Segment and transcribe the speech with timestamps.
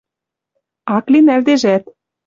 [0.95, 1.83] Ак ли нӓлдежӓт